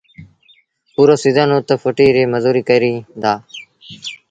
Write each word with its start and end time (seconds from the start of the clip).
پورو 0.93 1.15
سيٚزن 1.23 1.49
اُت 1.55 1.69
ڦُٽيٚ 1.83 2.13
ريٚ 2.15 2.31
مزوريٚ 2.33 2.67
ڪريݩ 2.69 3.05
دآ. 3.21 3.33